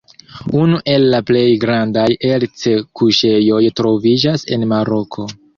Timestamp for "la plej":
1.15-1.43